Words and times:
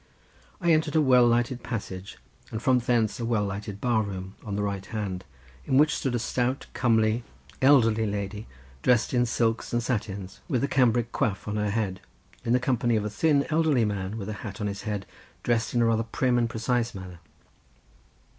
I 0.59 0.71
entered 0.73 0.95
a 0.95 0.99
well 1.01 1.27
lighted 1.27 1.61
passage 1.61 2.17
and 2.49 2.59
from 2.59 2.79
thence 2.79 3.19
a 3.19 3.23
well 3.23 3.45
lighted 3.45 3.79
bar 3.79 4.01
room, 4.01 4.33
on 4.43 4.55
the 4.55 4.63
right 4.63 4.83
hand, 4.83 5.25
in 5.67 5.77
which 5.77 5.95
sat 5.95 6.15
a 6.15 6.17
stout, 6.17 6.65
comely, 6.73 7.23
elderly 7.61 8.07
lady 8.07 8.47
dressed 8.81 9.13
in 9.13 9.27
silks 9.27 9.73
and 9.73 9.83
satins, 9.83 10.39
with 10.47 10.63
a 10.63 10.67
cambric 10.67 11.11
coif 11.11 11.47
on 11.47 11.57
her 11.57 11.69
head, 11.69 12.01
in 12.43 12.57
company 12.57 12.97
with 12.97 13.13
a 13.13 13.15
thin, 13.15 13.45
elderly 13.51 13.85
man 13.85 14.17
with 14.17 14.27
a 14.27 14.33
hat 14.41 14.59
on 14.59 14.65
his 14.65 14.81
head, 14.89 15.05
dressed 15.43 15.75
in 15.75 15.83
a 15.83 15.85
rather 15.85 16.01
prim 16.01 16.39
and 16.39 16.49
precise 16.49 16.95
manner. 16.95 17.19